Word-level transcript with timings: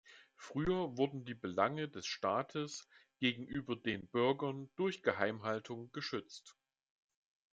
Früher 0.35 0.97
wurden 0.97 1.25
die 1.25 1.35
Belange 1.35 1.87
des 1.87 2.07
Staates 2.07 2.89
gegenüber 3.19 3.75
den 3.75 4.07
Bürgern 4.07 4.67
durch 4.75 5.03
Geheimhaltung 5.03 5.91
geschützt. 5.91 6.57